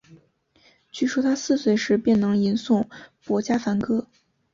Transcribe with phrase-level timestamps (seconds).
[0.91, 2.87] 据说他四岁时便能吟诵
[3.23, 4.07] 薄伽梵歌。